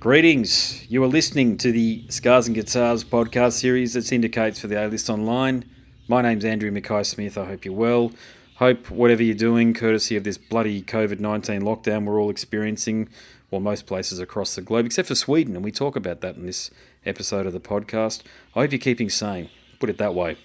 [0.00, 0.88] Greetings.
[0.88, 4.86] You are listening to the Scars and Guitars podcast series that syndicates for the A
[4.86, 5.64] List Online.
[6.06, 7.36] My name's Andrew Mackay Smith.
[7.36, 8.12] I hope you're well.
[8.58, 13.08] Hope whatever you're doing, courtesy of this bloody COVID 19 lockdown we're all experiencing,
[13.50, 16.46] well, most places across the globe, except for Sweden, and we talk about that in
[16.46, 16.70] this
[17.04, 18.22] episode of the podcast.
[18.54, 20.36] I hope you're keeping sane, put it that way.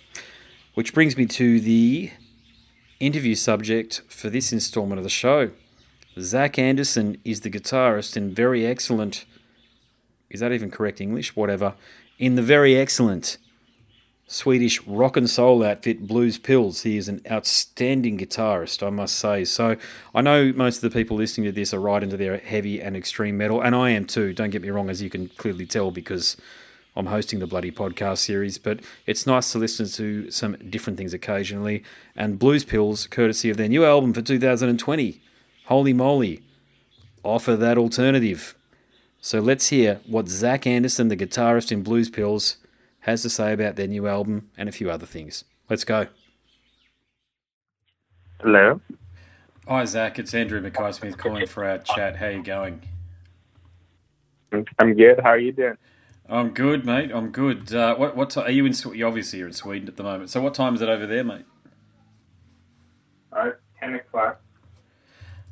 [0.73, 2.09] Which brings me to the
[2.99, 5.51] interview subject for this installment of the show.
[6.19, 9.25] Zack Anderson is the guitarist and very excellent
[10.33, 11.35] is that even correct English?
[11.35, 11.75] Whatever.
[12.19, 13.37] In the very excellent
[14.33, 16.81] Swedish rock and soul outfit Blues Pills.
[16.81, 19.45] He is an outstanding guitarist, I must say.
[19.45, 19.75] So
[20.15, 22.95] I know most of the people listening to this are right into their heavy and
[22.95, 24.33] extreme metal, and I am too.
[24.33, 26.37] Don't get me wrong, as you can clearly tell, because
[26.95, 28.57] I'm hosting the bloody podcast series.
[28.57, 31.83] But it's nice to listen to some different things occasionally.
[32.15, 35.21] And Blues Pills, courtesy of their new album for 2020,
[35.65, 36.41] Holy Moly,
[37.23, 38.55] offer that alternative.
[39.25, 42.57] So let's hear what Zack Anderson, the guitarist in Blues Pills,
[42.99, 45.45] has to say about their new album and a few other things.
[45.69, 46.07] Let's go.
[48.41, 48.81] Hello.
[49.65, 50.19] Hi, Zack.
[50.19, 52.17] It's Andrew Mackay Smith calling for our chat.
[52.17, 52.81] How you going?
[54.51, 55.21] I'm good.
[55.23, 55.77] How are you doing?
[56.27, 57.09] I'm good, mate.
[57.13, 57.73] I'm good.
[57.73, 58.73] Uh, what what are you in?
[58.93, 60.31] You obviously you're in Sweden at the moment.
[60.31, 61.45] So what time is it over there, mate?
[63.31, 64.41] Uh, ten o'clock.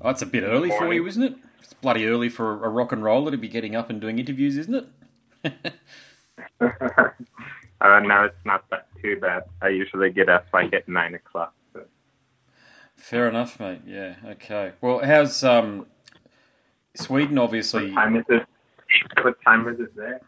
[0.01, 0.77] Oh, it's a bit early Morning.
[0.77, 1.35] for you, isn't it?
[1.71, 4.57] It's bloody early for a rock and roller to be getting up and doing interviews,
[4.57, 5.53] isn't it?
[6.59, 6.69] uh,
[7.79, 9.43] no, it's not that too bad.
[9.61, 11.53] I usually get up like at nine o'clock.
[11.71, 11.85] So.
[12.97, 13.83] Fair enough, mate.
[13.87, 14.15] Yeah.
[14.25, 14.73] Okay.
[14.81, 15.85] Well, how's um,
[16.93, 17.37] Sweden?
[17.37, 17.91] Obviously.
[17.91, 18.45] What time is it?
[19.23, 20.19] What time is it there?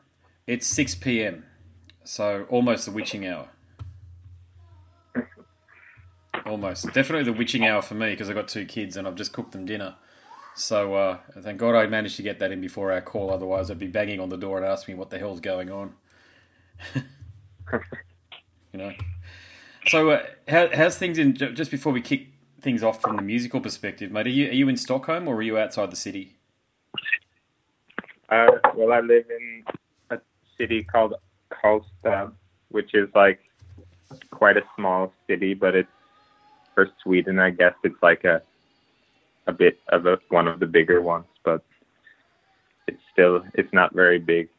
[0.47, 1.43] It's six p.m.
[2.05, 3.49] So almost the witching hour.
[6.45, 9.33] almost, definitely the witching hour for me because I've got two kids and I've just
[9.33, 9.95] cooked them dinner.
[10.55, 13.31] So uh, thank God I managed to get that in before our call.
[13.31, 15.93] Otherwise, I'd be banging on the door and asking me what the hell's going on.
[16.93, 18.91] you know.
[19.87, 21.35] So uh, how, how's things in?
[21.35, 22.27] Just before we kick
[22.61, 25.41] things off from the musical perspective, mate, are you are you in Stockholm or are
[25.41, 26.37] you outside the city?
[28.29, 29.63] Uh, well, I live in
[30.09, 30.19] a
[30.57, 31.15] city called
[31.51, 32.31] Karlstad,
[32.69, 33.39] which is like
[34.31, 35.89] quite a small city, but it's
[36.73, 38.41] for Sweden, I guess it's like a
[39.47, 41.63] a bit of a, one of the bigger ones, but
[42.87, 44.49] it's still it's not very big.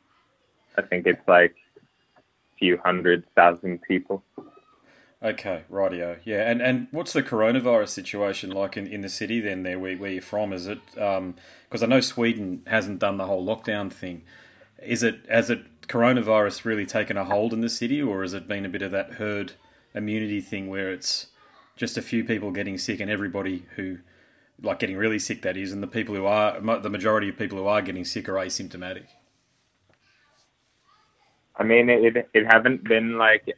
[0.76, 1.54] I think it's like
[2.16, 2.20] a
[2.58, 4.22] few hundred thousand people.
[5.22, 6.18] Okay, rightio.
[6.24, 9.62] Yeah, and and what's the coronavirus situation like in, in the city then?
[9.62, 10.80] There, where, where you're from, is it?
[10.94, 14.22] Because um, I know Sweden hasn't done the whole lockdown thing.
[14.82, 18.46] Is it has it coronavirus really taken a hold in the city, or has it
[18.46, 19.52] been a bit of that herd
[19.94, 21.28] immunity thing where it's
[21.76, 23.98] just a few people getting sick and everybody who
[24.62, 27.58] like getting really sick that is, and the people who are the majority of people
[27.58, 29.06] who are getting sick are asymptomatic.
[31.56, 33.56] I mean, it it haven't been like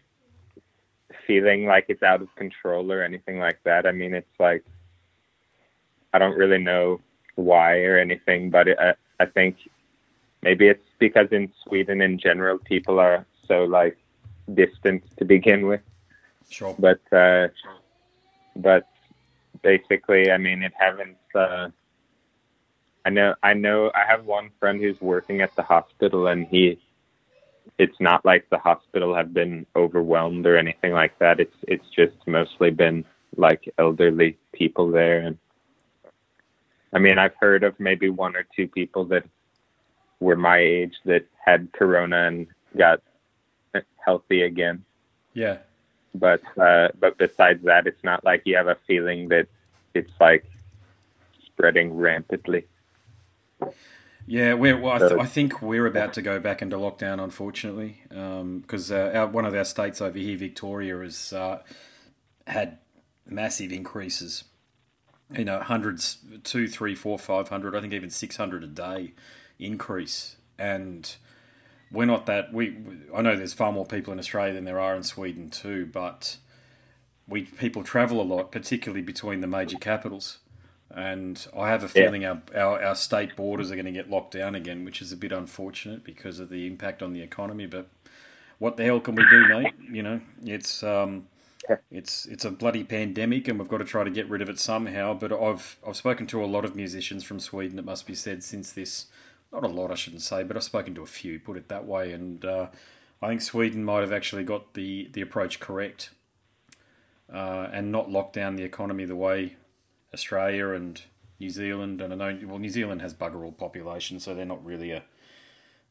[1.26, 3.86] feeling like it's out of control or anything like that.
[3.86, 4.64] I mean, it's like
[6.12, 7.00] I don't really know
[7.34, 9.56] why or anything, but it, I I think
[10.42, 13.96] maybe it's because in Sweden in general people are so like
[14.54, 15.80] distant to begin with.
[16.48, 16.74] Sure.
[16.78, 17.48] But uh,
[18.56, 18.86] but
[19.62, 21.16] basically, I mean, it haven't.
[21.34, 21.68] Uh,
[23.04, 26.78] I know, I know, I have one friend who's working at the hospital, and he.
[27.78, 31.40] It's not like the hospital have been overwhelmed or anything like that.
[31.40, 33.04] It's it's just mostly been
[33.36, 35.36] like elderly people there, and
[36.92, 39.24] I mean, I've heard of maybe one or two people that
[40.20, 42.46] were my age that had corona and
[42.76, 43.02] got
[44.04, 44.84] healthy again.
[45.34, 45.58] Yeah.
[46.18, 49.46] But uh, but besides that, it's not like you have a feeling that
[49.94, 50.44] it's like
[51.44, 52.66] spreading rampantly.
[54.28, 58.02] Yeah, we're, well, I, th- I, think we're about to go back into lockdown, unfortunately,
[58.08, 61.62] because um, uh, one of our states over here, Victoria, has uh,
[62.46, 62.78] had
[63.24, 64.44] massive increases.
[65.32, 67.76] You know, hundreds, two, three, four, five hundred.
[67.76, 69.12] I think even six hundred a day
[69.58, 71.14] increase, and
[71.90, 72.52] we're not that.
[72.52, 72.76] We
[73.14, 76.38] I know there's far more people in Australia than there are in Sweden too, but
[77.28, 80.38] we people travel a lot, particularly between the major capitals.
[80.90, 82.36] And I have a feeling yeah.
[82.54, 85.16] our, our, our state borders are going to get locked down again, which is a
[85.16, 87.66] bit unfortunate because of the impact on the economy.
[87.66, 87.88] But
[88.58, 89.74] what the hell can we do, mate?
[89.90, 91.26] You know, it's um,
[91.90, 94.58] it's it's a bloody pandemic, and we've got to try to get rid of it
[94.60, 95.14] somehow.
[95.14, 97.78] But I've I've spoken to a lot of musicians from Sweden.
[97.78, 99.06] It must be said since this,
[99.52, 101.38] not a lot, I shouldn't say, but I've spoken to a few.
[101.38, 102.68] Put it that way, and uh,
[103.22, 106.10] I think Sweden might have actually got the the approach correct
[107.32, 109.56] uh, and not lock down the economy the way
[110.12, 111.02] Australia and
[111.38, 114.64] New Zealand and I know well New Zealand has bugger all population, so they're not
[114.64, 115.02] really a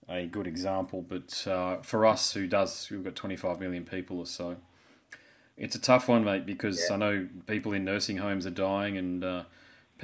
[0.08, 1.02] a good example.
[1.02, 4.58] But uh, for us, who does, we've got 25 million people or so.
[5.58, 6.96] It's a tough one, mate, because yeah.
[6.96, 9.44] I know people in nursing homes are dying, and uh,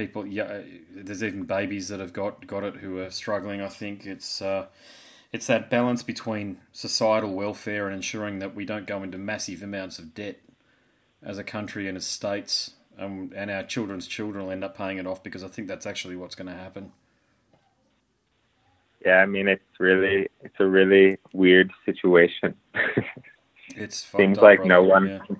[0.01, 0.61] people, yeah,
[0.93, 3.61] there's even babies that have got, got it who are struggling.
[3.61, 4.65] I think it's uh,
[5.31, 9.99] it's that balance between societal welfare and ensuring that we don't go into massive amounts
[9.99, 10.39] of debt
[11.21, 14.97] as a country and as states, um, and our children's children will end up paying
[14.97, 16.91] it off because I think that's actually what's going to happen.
[19.05, 22.55] Yeah, I mean it's really it's a really weird situation.
[23.75, 25.35] it seems up, like brother, no one yeah.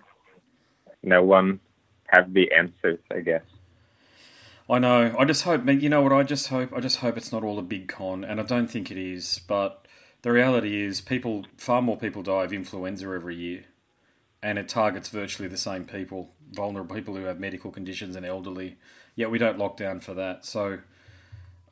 [1.03, 1.59] no one
[2.07, 3.43] have the answers, I guess.
[4.71, 5.13] I know.
[5.19, 5.67] I just hope.
[5.67, 6.13] You know what?
[6.13, 6.71] I just hope.
[6.73, 9.41] I just hope it's not all a big con, and I don't think it is.
[9.45, 9.85] But
[10.21, 13.65] the reality is, people far more people die of influenza every year,
[14.41, 18.77] and it targets virtually the same people, vulnerable people who have medical conditions and elderly.
[19.13, 20.45] Yet we don't lock down for that.
[20.45, 20.79] So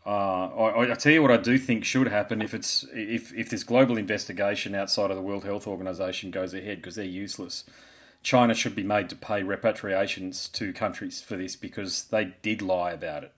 [0.05, 3.49] uh, I, I, tell you what I do think should happen if it's if if
[3.49, 7.63] this global investigation outside of the World Health Organization goes ahead because they're useless.
[8.21, 12.91] China should be made to pay repatriations to countries for this because they did lie
[12.91, 13.33] about it.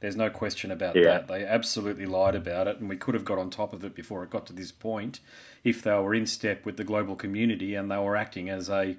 [0.00, 1.04] There's no question about yeah.
[1.04, 1.28] that.
[1.28, 4.22] They absolutely lied about it, and we could have got on top of it before
[4.22, 5.20] it got to this point
[5.64, 8.96] if they were in step with the global community and they were acting as a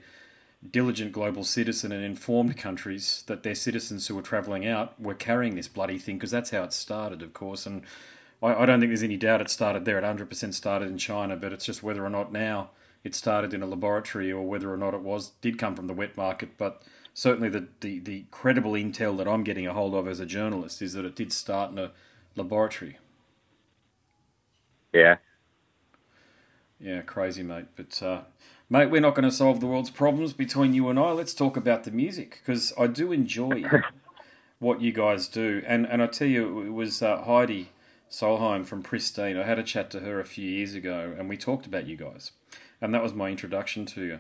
[0.72, 5.56] diligent global citizen and informed countries that their citizens who were travelling out were carrying
[5.56, 7.68] this bloody thing because that's how it started, of course.
[7.68, 7.84] And
[8.42, 10.00] I, I, don't think there's any doubt it started there.
[10.00, 12.72] It 100% started in China, but it's just whether or not now
[13.06, 15.94] it started in a laboratory or whether or not it was did come from the
[15.96, 16.58] wet market.
[16.60, 16.84] But
[17.16, 20.84] certainly the, the, the credible intel that I'm getting a hold of as a journalist
[20.84, 21.94] is that it did start in a
[22.36, 23.00] laboratory.
[24.94, 25.18] Yeah.
[26.80, 27.68] Yeah, crazy, mate.
[27.76, 28.22] But uh,
[28.70, 31.12] Mate, we're not going to solve the world's problems between you and I.
[31.12, 33.66] Let's talk about the music because I do enjoy
[34.60, 35.64] what you guys do.
[35.68, 37.72] And and I tell you, it was uh, Heidi
[38.12, 39.38] Solheim from Pristine.
[39.38, 41.98] I had a chat to her a few years ago, and we talked about you
[41.98, 42.32] guys,
[42.82, 44.20] and that was my introduction to you.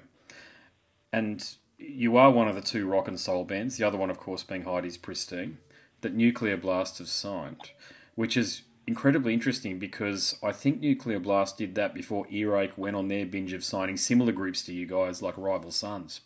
[1.11, 1.47] And
[1.77, 3.77] you are one of the two rock and soul bands.
[3.77, 5.57] The other one, of course, being Heidi's Pristine,
[6.01, 7.71] that Nuclear Blast have signed,
[8.15, 13.07] which is incredibly interesting because I think Nuclear Blast did that before Earache went on
[13.07, 16.21] their binge of signing similar groups to you guys, like Rival Sons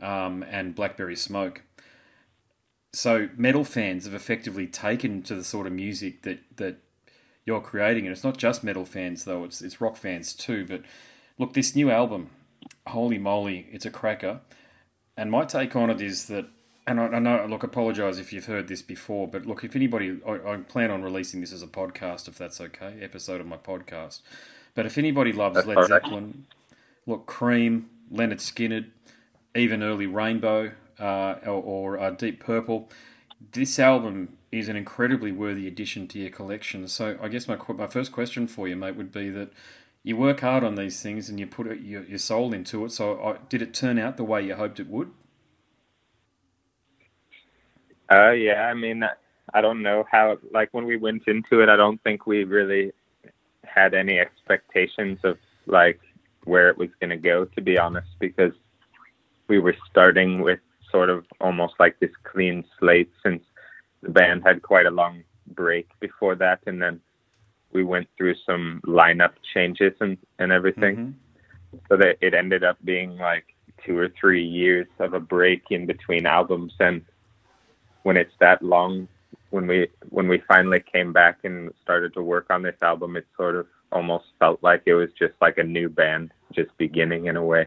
[0.00, 1.62] um, and Blackberry Smoke.
[2.92, 6.78] So metal fans have effectively taken to the sort of music that that
[7.44, 10.64] you're creating, and it's not just metal fans though; it's it's rock fans too.
[10.64, 10.82] But
[11.38, 12.30] look, this new album,
[12.86, 14.40] holy moly, it's a cracker.
[15.16, 16.46] And my take on it is that
[16.86, 20.18] and I, I know, look, apologise if you've heard this before, but look, if anybody,
[20.26, 23.56] I, I, plan on releasing this as a podcast, if that's okay, episode of my
[23.56, 24.20] podcast.
[24.74, 26.46] But if anybody loves that's Led Zeppelin,
[27.06, 28.86] look, Cream, Lynyrd Skynyrd,
[29.54, 32.90] even early Rainbow uh, or, or uh, Deep Purple,
[33.52, 36.86] this album is an incredibly worthy addition to your collection.
[36.88, 39.52] So I guess my my first question for you, mate, would be that
[40.04, 42.92] you work hard on these things and you put your, your soul into it.
[42.92, 45.10] So I, did it turn out the way you hoped it would?
[48.12, 49.02] Uh, yeah, I mean,
[49.54, 50.36] I don't know how.
[50.52, 52.92] Like when we went into it, I don't think we really
[53.64, 56.00] had any expectations of like
[56.44, 57.46] where it was going to go.
[57.46, 58.52] To be honest, because
[59.48, 60.60] we were starting with
[60.92, 63.42] sort of almost like this clean slate since
[64.02, 67.00] the band had quite a long break before that, and then
[67.74, 70.96] we went through some lineup changes and and everything.
[70.96, 71.10] Mm-hmm.
[71.88, 73.46] So that it ended up being like
[73.84, 77.02] two or three years of a break in between albums and
[78.04, 79.08] when it's that long
[79.50, 83.26] when we when we finally came back and started to work on this album it
[83.36, 87.36] sort of almost felt like it was just like a new band just beginning in
[87.36, 87.66] a way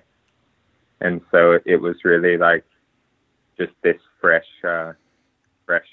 [1.01, 2.65] and so it was really like
[3.57, 4.93] just this fresh uh
[5.65, 5.87] fresh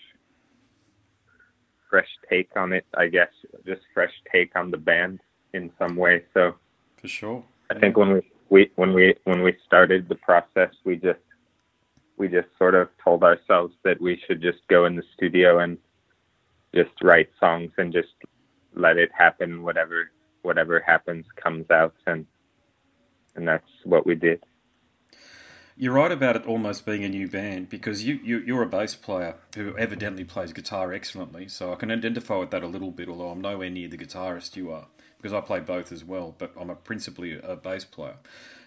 [1.94, 3.28] fresh take on it i guess.
[3.64, 5.20] Just fresh take on the band
[5.52, 6.24] in some way.
[6.34, 6.56] So
[7.00, 7.44] for sure.
[7.70, 8.20] I think when we,
[8.50, 11.26] we when we when we started the process we just
[12.16, 15.78] we just sort of told ourselves that we should just go in the studio and
[16.74, 18.14] just write songs and just
[18.74, 20.10] let it happen whatever
[20.42, 21.94] whatever happens comes out.
[22.08, 22.26] And
[23.36, 24.42] and that's what we did
[25.76, 28.94] you're right about it almost being a new band because you, you you're a bass
[28.94, 33.08] player who evidently plays guitar excellently so i can identify with that a little bit
[33.08, 36.52] although i'm nowhere near the guitarist you are because i play both as well but
[36.58, 38.16] i'm a principally a bass player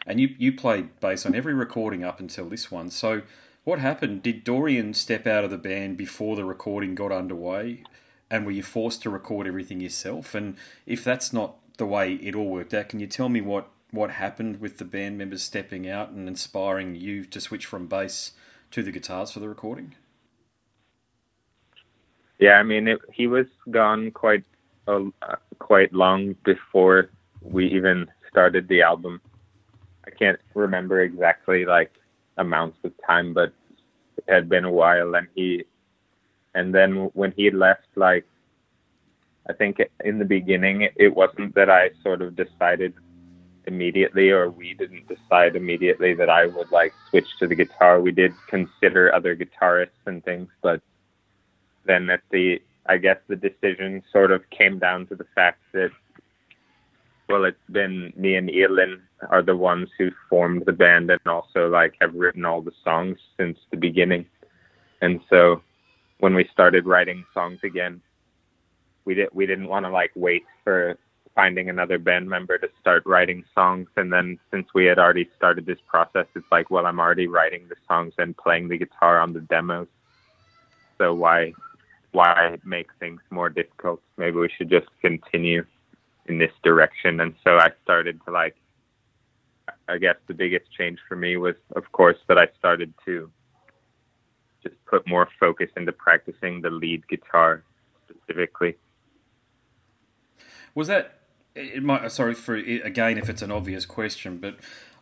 [0.08, 2.90] and you you played bass on every recording up until this one.
[2.90, 3.24] So
[3.66, 4.24] what happened?
[4.24, 7.84] Did Dorian step out of the band before the recording got underway,
[8.32, 10.34] and were you forced to record everything yourself?
[10.34, 13.68] And if that's not the way it all worked out, can you tell me what
[13.98, 18.32] what happened with the band members stepping out and inspiring you to switch from bass
[18.72, 19.96] to the guitars for the recording?
[22.40, 24.44] Yeah, I mean, it, he was gone quite
[24.88, 25.06] uh,
[25.60, 27.10] quite long before
[27.42, 29.20] we even started the album.
[30.06, 31.92] I can't remember exactly like
[32.38, 33.52] amounts of time, but
[34.18, 35.16] it had been a while.
[35.16, 35.66] And he,
[36.54, 38.26] and then when he left, like
[39.50, 42.94] I think in the beginning, it wasn't that I sort of decided
[43.68, 48.02] immediately, or we didn't decide immediately that I would like switch to the guitar.
[48.02, 50.82] We did consider other guitarists and things, but
[51.86, 55.92] then at the, I guess the decision sort of came down to the fact that,
[57.30, 61.68] well, it's been me and Elin are the ones who formed the band and also
[61.70, 64.26] like have written all the songs since the beginning.
[65.02, 65.62] And so
[66.20, 68.02] when we started writing songs again,
[69.06, 70.98] we did we didn't want to like wait for
[71.38, 73.88] finding another band member to start writing songs.
[73.96, 77.68] And then since we had already started this process it's like well I'm already writing
[77.70, 79.88] the songs and playing the guitar on the demos.
[80.98, 81.54] So why
[82.12, 84.02] why make things more difficult?
[84.18, 85.64] Maybe we should just continue
[86.26, 87.20] in this direction.
[87.20, 88.56] And so I started to like
[89.88, 93.30] I guess the biggest change for me was of course that I started to
[94.64, 97.64] just put more focus into practicing the lead guitar
[98.10, 98.76] specifically.
[100.74, 101.17] Was that
[101.58, 104.56] it might sorry for again if it's an obvious question, but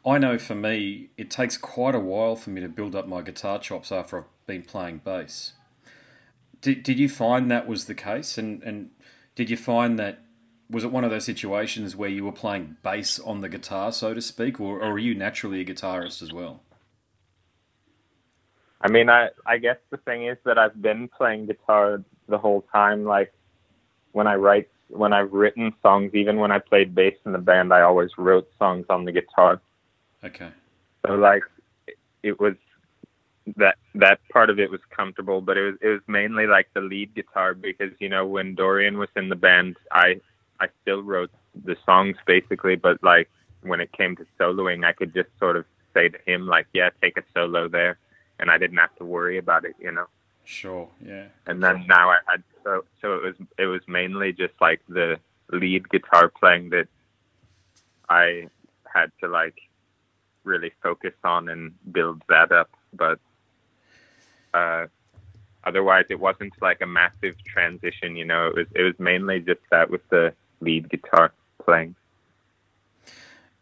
[0.06, 3.22] I know for me it takes quite a while for me to build up my
[3.22, 5.54] guitar chops after I've been playing bass.
[6.62, 8.92] Did did you find that was the case, and and
[9.36, 10.20] did you find that
[10.70, 14.14] was it one of those situations where you were playing bass on the guitar, so
[14.14, 16.64] to speak, or, or are you naturally a guitarist as well?
[18.82, 22.62] I mean, I I guess the thing is that I've been playing guitar the whole
[22.72, 23.06] time.
[23.06, 23.34] Like
[24.12, 27.74] when I write when I've written songs, even when I played bass in the band,
[27.74, 29.62] I always wrote songs on the guitar.
[30.24, 30.50] Okay.
[31.06, 31.44] So like,
[32.24, 32.56] it was
[33.58, 36.82] that that part of it was comfortable, but it was it was mainly like the
[36.82, 40.20] lead guitar because you know when Dorian was in the band, I
[40.60, 41.32] I still wrote
[41.63, 43.30] the songs basically, but like
[43.62, 46.89] when it came to soloing, I could just sort of say to him like, yeah,
[47.01, 47.98] take a solo there,
[48.39, 50.08] and I didn't have to worry about it, you know.
[50.46, 50.88] Sure.
[51.06, 51.25] Yeah.
[51.48, 55.20] And then now I, had so so it was it was mainly just like the
[55.52, 56.88] lead guitar playing that
[58.10, 58.48] I
[58.86, 59.58] had to like
[60.44, 62.70] really focus on and build that up.
[62.94, 63.20] But
[64.54, 64.86] uh,
[65.64, 68.16] otherwise, it wasn't like a massive transition.
[68.16, 71.34] You know, it was it was mainly just that with the lead guitar
[71.64, 71.96] playing.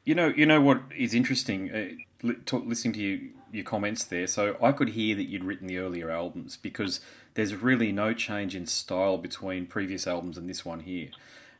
[0.03, 1.71] You know, you know what is interesting.
[1.71, 4.27] Uh, listening to you your comments there.
[4.27, 6.99] So I could hear that you'd written the earlier albums because
[7.35, 11.09] there's really no change in style between previous albums and this one here.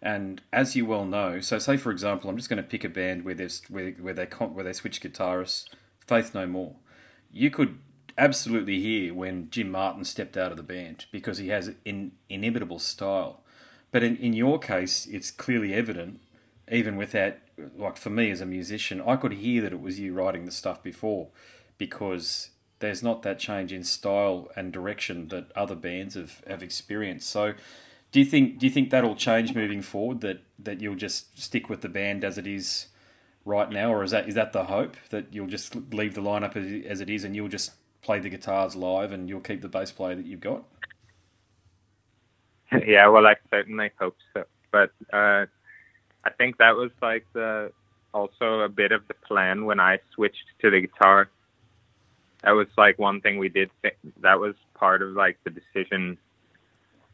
[0.01, 2.89] And as you well know, so say for example, I'm just going to pick a
[2.89, 5.69] band where there's where where they where they switch guitarists,
[6.05, 6.75] Faith No More.
[7.31, 7.77] You could
[8.17, 12.79] absolutely hear when Jim Martin stepped out of the band because he has an inimitable
[12.79, 13.41] style.
[13.91, 16.19] But in, in your case, it's clearly evident,
[16.71, 17.35] even without,
[17.77, 20.51] like for me as a musician, I could hear that it was you writing the
[20.51, 21.29] stuff before
[21.77, 22.49] because
[22.79, 27.29] there's not that change in style and direction that other bands have, have experienced.
[27.29, 27.53] So,
[28.11, 30.21] do you think do you think that'll change moving forward?
[30.21, 32.87] That that you'll just stick with the band as it is
[33.45, 36.55] right now, or is that is that the hope that you'll just leave the lineup
[36.85, 39.91] as, it is and you'll just play the guitars live and you'll keep the bass
[39.91, 40.63] player that you've got?
[42.87, 44.45] Yeah, well, I certainly hope so.
[44.71, 45.45] But uh,
[46.25, 47.71] I think that was like the
[48.13, 51.29] also a bit of the plan when I switched to the guitar
[52.43, 53.69] that was like one thing we did.
[53.81, 56.17] Think, that was part of like the decision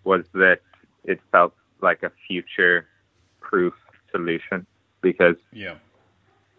[0.03, 0.59] was that
[1.03, 2.87] it felt like a future
[3.39, 3.73] proof
[4.11, 4.65] solution
[5.01, 5.75] because yeah,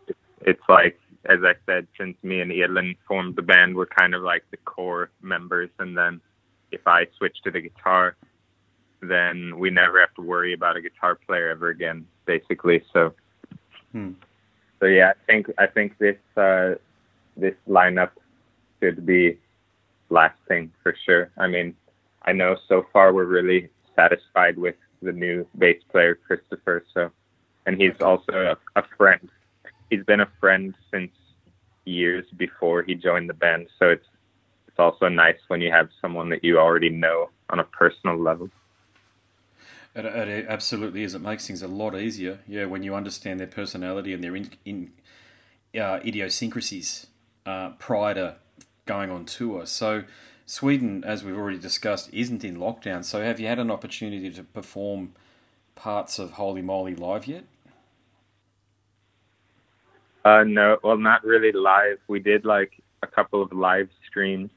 [0.06, 4.14] it, it's like as I said, since me and Elin formed the band, we're kind
[4.14, 6.20] of like the core members, and then
[6.72, 8.16] if I switch to the guitar,
[9.02, 12.82] then we never have to worry about a guitar player ever again, basically.
[12.92, 13.14] So,
[13.92, 14.12] hmm.
[14.78, 16.74] so yeah, I think I think this uh,
[17.36, 18.10] this lineup
[18.80, 19.38] should be
[20.08, 21.30] lasting for sure.
[21.36, 21.74] I mean,
[22.22, 26.84] I know so far we're really satisfied with the new bass player Christopher.
[26.92, 27.10] So,
[27.66, 29.28] and he's also a, a friend.
[29.88, 31.12] He's been a friend since
[31.84, 33.68] years before he joined the band.
[33.78, 34.06] So it's
[34.68, 38.50] it's also nice when you have someone that you already know on a personal level.
[39.94, 41.14] It, it absolutely is.
[41.14, 42.38] It makes things a lot easier.
[42.46, 44.92] Yeah, when you understand their personality and their in, in
[45.78, 47.08] uh, idiosyncrasies
[47.44, 48.36] uh, prior to
[48.86, 49.66] going on tour.
[49.66, 50.04] So
[50.46, 53.04] Sweden, as we've already discussed, isn't in lockdown.
[53.04, 55.12] So have you had an opportunity to perform
[55.74, 57.44] parts of Holy Moly live yet?
[60.24, 61.98] Uh, no, well, not really live.
[62.08, 62.72] We did like
[63.02, 64.50] a couple of live streams,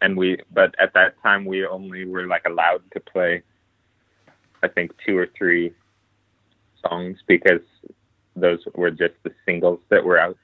[0.00, 3.42] and we, but at that time we only were like allowed to play
[4.62, 5.72] I think two or three
[6.86, 7.60] songs because
[8.34, 10.36] those were just the singles that were out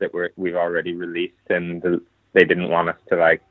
[0.00, 2.02] that were we've already released, and the,
[2.34, 3.42] they didn't want us to like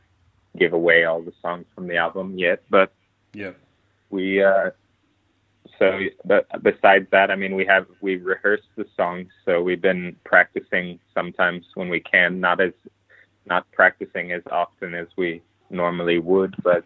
[0.58, 2.62] give away all the songs from the album yet.
[2.70, 2.94] But
[3.34, 3.52] yeah,
[4.10, 4.72] we uh,
[5.80, 10.16] so but besides that, I mean, we have we rehearsed the songs, so we've been
[10.24, 12.74] practicing sometimes when we can, not as
[13.46, 16.86] not practicing as often as we normally would, but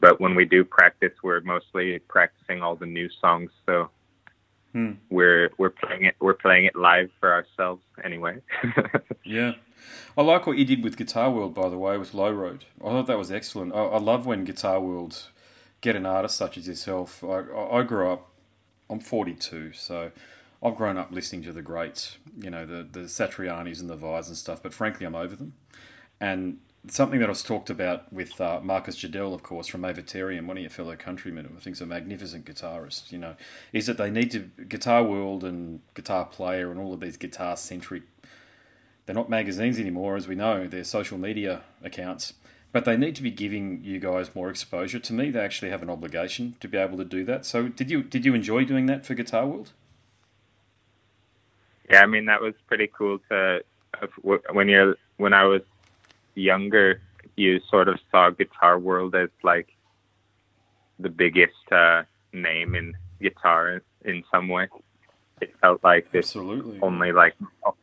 [0.00, 3.50] but when we do practice, we're mostly practicing all the new songs.
[3.66, 3.90] So
[4.72, 4.92] hmm.
[5.10, 8.36] we're we're playing it we're playing it live for ourselves anyway.
[9.24, 9.52] yeah,
[10.16, 12.64] I like what you did with Guitar World, by the way, with Low Road.
[12.80, 13.74] I thought that was excellent.
[13.74, 15.24] I, I love when Guitar World
[15.80, 17.22] get an artist such as yourself.
[17.24, 18.30] I, I grew up.
[18.90, 20.12] I'm 42, so
[20.62, 22.16] I've grown up listening to the greats.
[22.36, 24.62] You know, the the Satrianis and the Vais and stuff.
[24.62, 25.52] But frankly, I'm over them.
[26.20, 30.46] And something that I was talked about with uh, Marcus Jidell, of course, from Avatarium,
[30.46, 33.34] one of your fellow countrymen, who I think is a magnificent guitarist, you know,
[33.72, 37.56] is that they need to, Guitar World and Guitar Player and all of these guitar
[37.56, 38.02] centric,
[39.08, 42.34] they're not magazines anymore, as we know, they're social media accounts,
[42.72, 44.98] but they need to be giving you guys more exposure.
[44.98, 47.46] To me, they actually have an obligation to be able to do that.
[47.46, 49.72] So, did you did you enjoy doing that for Guitar World?
[51.90, 53.60] Yeah, I mean that was pretty cool to
[54.52, 55.62] when you're when I was
[56.34, 57.00] younger,
[57.34, 59.68] you sort of saw Guitar World as like
[60.98, 62.02] the biggest uh,
[62.34, 64.68] name in guitar in some way.
[65.40, 66.78] It felt like this Absolutely.
[66.82, 67.34] only like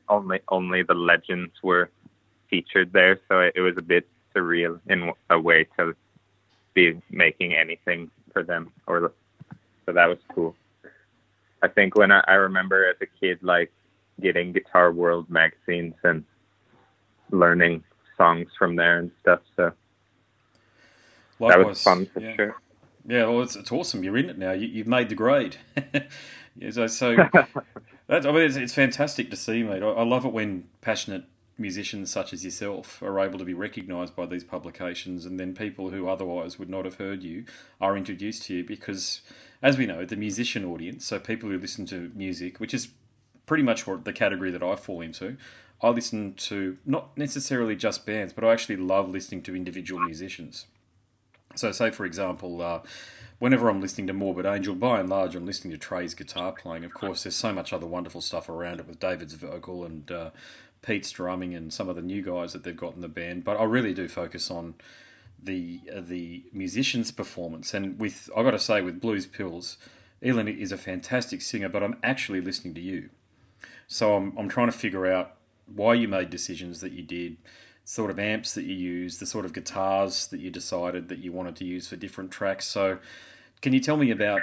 [0.10, 1.90] only only the legends were
[2.50, 5.96] featured there, so it, it was a bit surreal in a way to
[6.74, 8.72] be making anything for them.
[8.88, 9.14] Or
[9.86, 10.56] so that was cool.
[11.62, 13.72] I think when I, I remember as a kid, like
[14.22, 16.24] getting Guitar World magazines and
[17.32, 17.84] learning
[18.18, 19.40] songs from there and stuff.
[19.56, 19.72] So
[21.40, 22.36] Likewise, that was fun for yeah.
[22.36, 22.56] sure.
[23.08, 24.04] Yeah, well, it's, it's awesome.
[24.04, 24.52] You're in it now.
[24.52, 25.58] You, have made the grade.
[26.56, 27.16] yeah, so, so
[28.08, 29.84] that, I mean, it's, it's, fantastic to see, mate.
[29.84, 31.26] I, I, love it when passionate
[31.58, 35.92] musicians such as yourself are able to be recognised by these publications, and then people
[35.92, 37.46] who otherwise would not have heard you
[37.80, 38.64] are introduced to you.
[38.64, 39.22] Because,
[39.62, 42.90] as we know, the musician audience, so people who listen to music, which is
[43.46, 45.38] pretty much what the category that I fall into,
[45.82, 50.66] I listen to not necessarily just bands, but I actually love listening to individual musicians.
[51.56, 52.82] So, say for example, uh,
[53.40, 56.84] whenever I'm listening to Morbid Angel, by and large, I'm listening to Trey's guitar playing.
[56.84, 60.30] Of course, there's so much other wonderful stuff around it with David's vocal and uh,
[60.82, 63.44] Pete's drumming and some of the new guys that they've got in the band.
[63.44, 64.76] But I really do focus on
[65.42, 67.74] the uh, the musician's performance.
[67.74, 69.78] And with I got to say, with Blues Pills,
[70.22, 73.10] Elin is a fantastic singer, but I'm actually listening to you.
[73.88, 75.36] So I'm I'm trying to figure out
[75.68, 77.38] why you made decisions that you did,
[77.86, 81.32] sort of amps that you used, the sort of guitars that you decided that you
[81.32, 82.68] wanted to use for different tracks.
[82.68, 82.98] So,
[83.62, 84.42] can you tell me about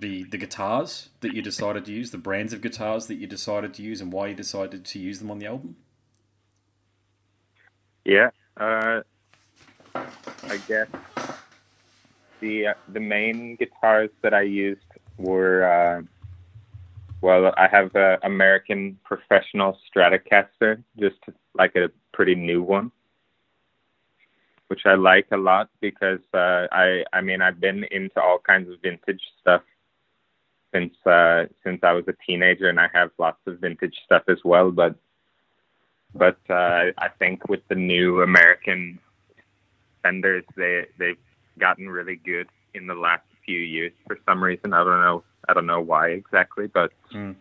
[0.00, 3.74] the the guitars that you decided to use, the brands of guitars that you decided
[3.74, 5.76] to use, and why you decided to use them on the album?
[8.04, 9.02] Yeah, uh,
[9.94, 10.88] I guess
[12.40, 14.80] the uh, the main guitars that I used
[15.18, 15.64] were.
[15.64, 16.02] Uh,
[17.20, 21.18] well, I have an American Professional Stratocaster, just
[21.54, 22.92] like a pretty new one,
[24.68, 28.70] which I like a lot because uh, I I mean I've been into all kinds
[28.70, 29.62] of vintage stuff
[30.72, 34.38] since uh, since I was a teenager, and I have lots of vintage stuff as
[34.44, 34.70] well.
[34.70, 34.94] But
[36.14, 38.98] but uh, I think with the new American
[40.02, 41.18] Fenders, they they've
[41.58, 44.74] gotten really good in the last few years for some reason.
[44.74, 47.34] I don't know I don't know why exactly, but mm.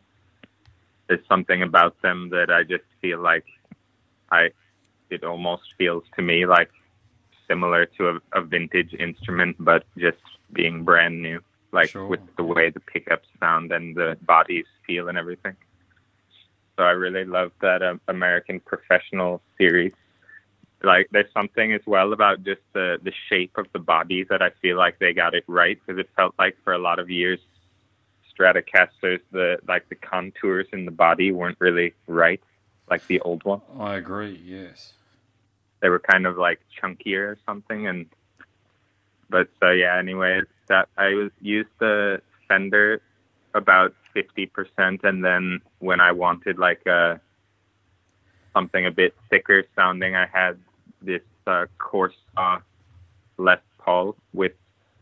[1.07, 3.45] there's something about them that I just feel like
[4.31, 4.51] I
[5.09, 6.71] it almost feels to me like
[7.49, 11.39] similar to a, a vintage instrument, but just being brand new,
[11.71, 12.07] like sure.
[12.07, 15.55] with the way the pickups sound and the bodies feel and everything.
[16.77, 19.93] So I really love that um, American Professional series.
[20.83, 24.51] Like, there's something as well about just the the shape of the bodies that I
[24.61, 27.39] feel like they got it right because it felt like for a lot of years
[28.37, 32.41] Stratocasters, the like the contours in the body weren't really right,
[32.89, 33.61] like the old one.
[33.79, 34.39] I agree.
[34.45, 34.93] Yes,
[35.81, 38.05] they were kind of like chunkier or something, and
[39.29, 39.97] but so yeah.
[39.97, 43.01] Anyway, that I was used the Fender
[43.55, 47.19] about fifty percent, and then when I wanted like a
[48.53, 50.59] something a bit thicker sounding, I had
[51.01, 52.61] this uh, Corsa
[53.37, 54.53] Les Paul with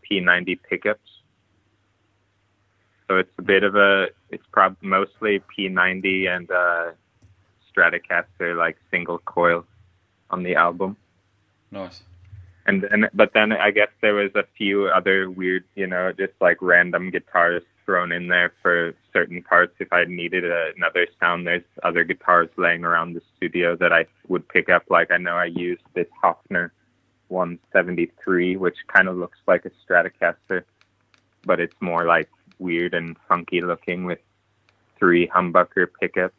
[0.10, 1.15] P90 pickups
[3.08, 6.91] so it's a bit of a, it's probably mostly P90 and uh,
[7.71, 9.65] Stratocaster, like single coil
[10.29, 10.97] on the album.
[11.71, 12.01] Nice.
[12.67, 16.34] And then, but then I guess there was a few other weird, you know, just
[16.41, 19.75] like random guitars thrown in there for certain parts.
[19.80, 24.06] If I needed a, another sound, there's other guitars laying around the studio that I
[24.28, 24.84] would pick up.
[24.89, 26.71] Like I know I used this Hofner
[27.28, 30.63] 173, which kind of looks like a Stratocaster,
[31.45, 34.19] but it's more like weird and funky looking with
[34.97, 36.34] three humbucker pickups.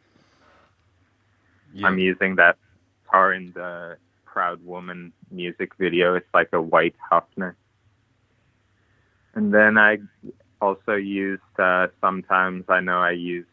[1.72, 1.86] Yeah.
[1.86, 2.56] I'm using that
[3.04, 3.96] guitar in the
[4.36, 6.14] Proud Woman music video.
[6.14, 7.54] It's like a white Hofner.
[9.32, 9.96] And then I
[10.60, 13.48] also used uh, sometimes I know I used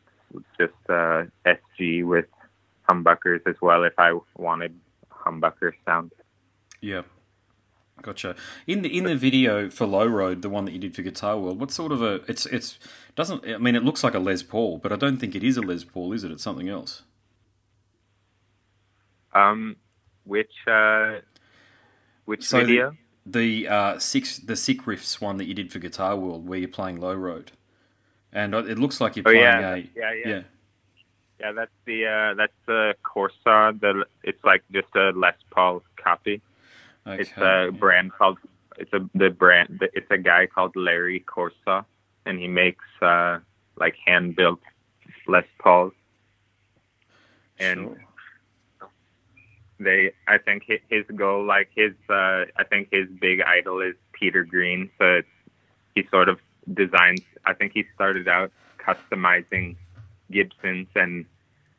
[0.60, 2.26] just uh, SG with
[2.90, 4.78] humbuckers as well if I wanted
[5.10, 6.12] humbucker sound.
[6.82, 7.04] Yeah.
[8.02, 8.36] Gotcha.
[8.68, 11.40] In the in the video for Low Road, the one that you did for Guitar
[11.40, 12.78] World, what sort of a it's it's
[13.16, 15.56] doesn't I mean it looks like a Les Paul, but I don't think it is
[15.56, 16.32] a Les Paul, is it?
[16.32, 17.04] It's something else.
[19.34, 19.78] Um,
[20.26, 21.20] which uh,
[22.26, 22.98] which So the- video?
[23.26, 26.68] The uh, six the sick riffs one that you did for Guitar World, where you're
[26.68, 27.54] playing Low Road,
[28.34, 29.74] and it looks like you're Oh, playing yeah.
[29.76, 30.28] a Yeah, yeah.
[30.28, 30.42] yeah
[31.40, 33.80] Yeah, that's the uh, that's the Corsa.
[33.80, 36.42] The it's like just a Les Paul copy.
[37.08, 37.22] okay.
[37.22, 38.40] It's a brand called
[38.78, 41.86] it's a the brand it's a guy called Larry Corsa,
[42.26, 43.40] and he makes uh,
[43.78, 44.60] like hand built
[45.30, 45.94] Les Pauls.
[47.58, 47.98] And Sure.
[49.84, 53.96] They, I think hi- his goal, like his, uh, I think his big idol is
[54.14, 54.90] Peter Green.
[54.98, 55.28] So it's,
[55.96, 56.40] he sort of
[56.74, 57.22] designs.
[57.46, 59.76] I think he started out customizing
[60.32, 61.26] Gibsons and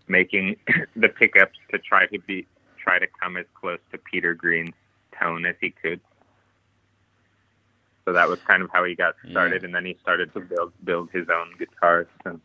[0.09, 0.57] making
[0.97, 2.47] the pickups to try to be
[2.79, 4.75] try to come as close to Peter Green's
[5.19, 6.01] tone as he could.
[8.05, 9.31] So that was kind of how he got Yeah.
[9.31, 12.07] started, and then he started to build build his own guitars.
[12.27, 12.41] And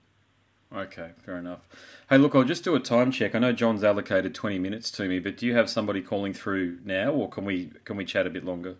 [0.76, 1.62] Okay, fair enough.
[2.10, 3.34] Hey, look, I'll just do a time check.
[3.34, 6.80] I know John's allocated twenty minutes to me, but do you have somebody calling through
[6.86, 8.76] now, or can we can we chat a bit longer?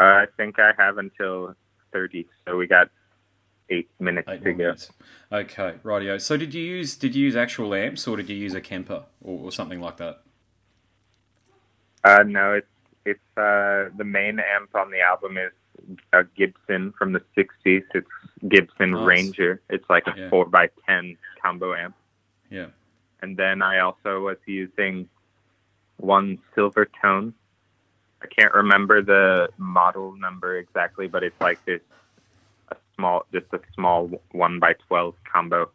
[0.00, 1.54] uh, I think I have until
[1.92, 2.90] thirty, so we got
[3.70, 4.74] eight minutes Eight to go.
[4.74, 4.90] minutes.
[5.32, 6.20] Okay, rightio.
[6.20, 9.04] So did you use did you use actual amps or did you use a Kemper
[9.22, 10.22] or, or something like that?
[12.04, 12.66] Uh, no, it's
[13.06, 15.52] it's uh, the main amp on the album is
[16.12, 17.84] a Gibson from the '60s.
[17.94, 18.06] It's
[18.48, 19.06] Gibson Nice.
[19.06, 19.60] Ranger.
[19.70, 20.30] It's like a Yeah.
[20.30, 21.94] four by ten combo amp.
[22.50, 22.68] Yeah.
[23.20, 25.08] And then I also was using
[25.96, 27.34] one silver tone.
[28.22, 31.80] I can't remember the model number exactly, but it's like this
[32.68, 35.70] a small, just a small one by twelve combo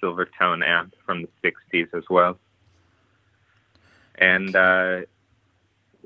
[0.00, 1.28] silver tone amp from the
[1.72, 2.38] '60s as well.
[4.16, 5.00] And uh,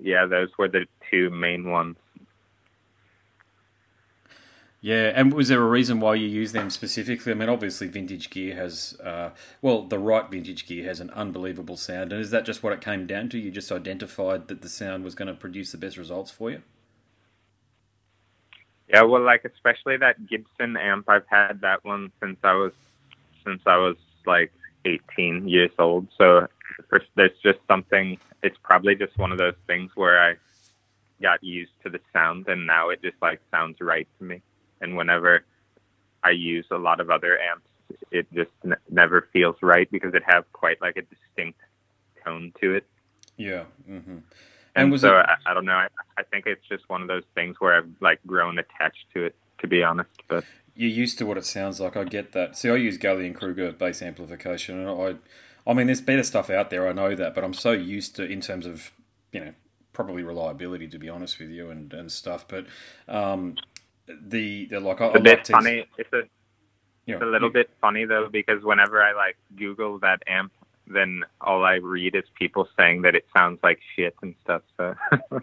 [0.00, 1.96] yeah, those were the two main ones.
[4.85, 7.33] Yeah, and was there a reason why you use them specifically?
[7.33, 9.31] I mean, obviously, vintage gear has, uh,
[9.62, 12.83] well, the right vintage gear has an unbelievable sound, and is that just what it
[12.83, 13.38] came down to?
[13.38, 16.61] You just identified that the sound was going to produce the best results for you.
[18.87, 22.73] Yeah, well, like especially that Gibson amp, I've had that one since I was
[23.42, 24.53] since I was like
[24.85, 26.09] 18 years old.
[26.18, 26.47] So
[27.16, 28.18] there's just something.
[28.42, 30.35] It's probably just one of those things where I
[31.23, 34.42] got used to the sound, and now it just like sounds right to me.
[34.85, 35.44] And whenever
[36.23, 37.68] I use a lot of other amps,
[38.11, 41.59] it just n- never feels right because it has quite like a distinct
[42.25, 42.87] tone to it.
[43.37, 43.64] Yeah.
[43.87, 44.23] hmm And,
[44.77, 45.14] And was so it?
[45.18, 45.73] I, I don't know.
[45.73, 49.25] I, I think it's just one of those things where I've like grown attached to
[49.25, 50.11] it, to be honest.
[50.29, 50.44] But
[50.75, 51.97] You're used to what it sounds like.
[51.97, 52.57] I get that.
[52.57, 56.88] See, I use Gallien-Krueger bass amplification, and I, I mean, there's better stuff out there.
[56.88, 58.92] I know that, but I'm so used to in terms of,
[59.33, 59.55] you know,
[59.92, 62.47] probably reliability, to be honest with you, and and stuff.
[62.49, 62.66] But
[63.09, 63.57] um,
[64.08, 65.86] the, the like, I, it's a I bit like funny.
[65.98, 66.22] It's a
[67.06, 70.22] you know, it's a little you- bit funny though because whenever I like Google that
[70.26, 70.52] amp,
[70.86, 74.62] then all I read is people saying that it sounds like shit and stuff.
[74.78, 74.94] So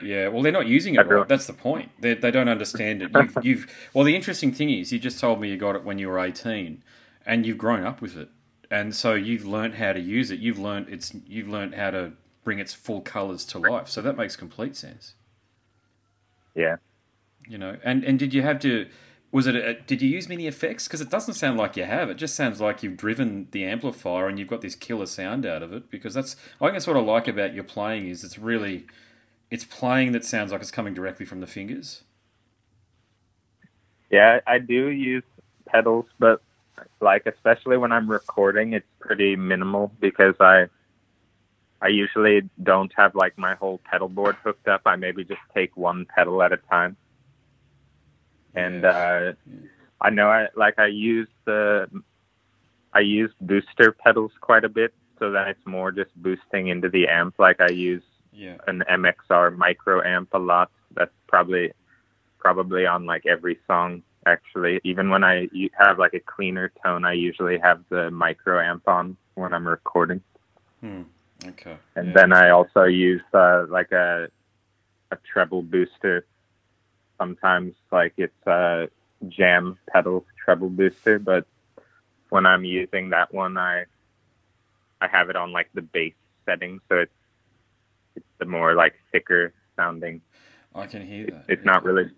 [0.00, 1.26] Yeah, well, they're not using it right.
[1.28, 1.90] That's the point.
[2.00, 3.12] They, they don't understand it.
[3.12, 5.98] You've, you've well, the interesting thing is, you just told me you got it when
[5.98, 6.82] you were eighteen,
[7.26, 8.30] and you've grown up with it,
[8.70, 10.40] and so you've learned how to use it.
[10.40, 12.12] You've learned it's you've learned how to
[12.44, 13.88] bring its full colours to life.
[13.88, 15.14] So that makes complete sense.
[16.54, 16.76] yeah,
[17.48, 18.88] You know, and and did you have to?
[19.32, 19.56] Was it?
[19.56, 20.86] A, did you use many effects?
[20.88, 22.10] Because it doesn't sound like you have.
[22.10, 25.62] It just sounds like you've driven the amplifier and you've got this killer sound out
[25.62, 25.90] of it.
[25.90, 28.86] Because that's I think that's what I like about your playing is it's really,
[29.50, 32.02] it's playing that sounds like it's coming directly from the fingers.
[34.10, 35.24] yeah, I do use
[35.66, 36.42] pedals, but
[37.00, 40.66] like especially when I'm recording, it's pretty minimal because I
[41.82, 44.82] I usually don't have like my whole pedal board hooked up.
[44.86, 46.96] I maybe just take one pedal at a time.
[48.56, 49.32] And uh,
[50.00, 51.88] I know I like I use the
[52.92, 57.06] I use booster pedals quite a bit, so that it's more just boosting into the
[57.08, 57.34] amp.
[57.38, 58.56] Like I use yeah.
[58.66, 60.70] an MXR micro amp a lot.
[60.94, 61.72] That's probably
[62.38, 64.80] probably on like every song actually.
[64.84, 69.16] Even when I have like a cleaner tone, I usually have the micro amp on
[69.34, 70.22] when I'm recording.
[70.80, 71.02] Hmm.
[71.44, 71.76] Okay.
[71.94, 72.14] And yeah.
[72.14, 74.28] then I also use uh, like a
[75.12, 76.26] a treble booster.
[77.18, 78.88] Sometimes like it's a
[79.28, 81.46] jam pedal treble booster, but
[82.28, 83.84] when I'm using that one, I
[85.00, 87.12] I have it on like the bass setting, so it's
[88.14, 90.20] it's the more like thicker sounding.
[90.74, 91.44] Oh, I can hear that.
[91.48, 92.10] It's not really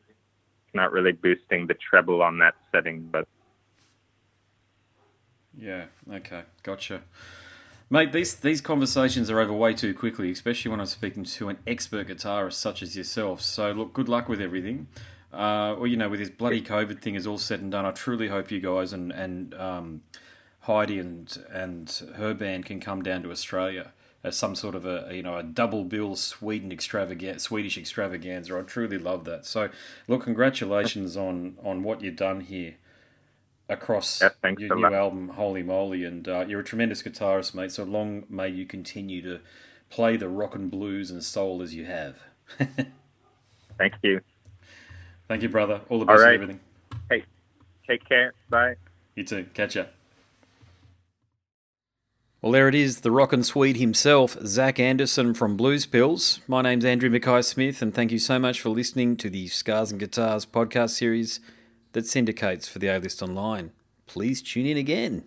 [0.74, 3.26] not really boosting the treble on that setting, but
[5.56, 7.02] yeah, okay, gotcha.
[7.90, 11.58] Mate, these these conversations are over way too quickly, especially when I'm speaking to an
[11.66, 13.40] expert guitarist such as yourself.
[13.40, 14.88] So, look, good luck with everything.
[15.32, 17.92] Uh, well, you know, with this bloody COVID thing is all said and done, I
[17.92, 20.02] truly hope you guys and and um,
[20.60, 25.08] Heidi and and her band can come down to Australia as some sort of a
[25.10, 28.58] you know a double bill Sweden extravaganza, Swedish extravaganza.
[28.58, 29.46] I truly love that.
[29.46, 29.70] So,
[30.06, 32.74] look, congratulations on on what you've done here
[33.68, 37.72] across Yeah, your new album, Holy Moly, and uh, you're a tremendous guitarist, mate.
[37.72, 39.40] So long may you continue to
[39.90, 42.18] play the rock and blues and soul as you have.
[43.78, 44.20] thank you.
[45.28, 45.82] Thank you, brother.
[45.88, 46.32] All the best right.
[46.32, 46.60] with everything.
[47.88, 48.34] Take care.
[48.50, 48.76] Bye.
[49.14, 49.46] You too.
[49.54, 49.84] Catch ya.
[52.42, 56.40] Well, there it is, the rock and Swede himself, Zack Anderson from Blues Pills.
[56.46, 59.90] My name's Andrew Mackay Smith, and thank you so much for listening to the Scars
[59.90, 61.40] and Guitars podcast series
[61.92, 63.72] that syndicates for the A List Online.
[64.06, 65.24] Please tune in again.